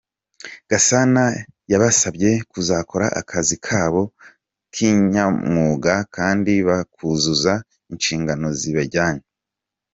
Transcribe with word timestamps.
Gasana 0.69 1.23
yabasabye 1.71 2.31
kuzakora 2.51 3.07
akazi 3.21 3.55
kabo 3.65 4.03
kinyamwuga 4.73 5.93
kandi 6.15 6.53
bakuzuza 6.67 7.53
inshingano 7.91 8.47
zibajyanye. 8.59 9.23